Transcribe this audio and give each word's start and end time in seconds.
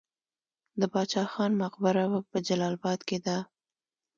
د 0.79 0.81
باچا 0.93 1.23
خان 1.31 1.51
مقبره 1.63 2.03
په 2.31 2.37
جلال 2.47 2.73
اباد 2.77 2.99
کې 3.07 3.17
ده 3.25 3.37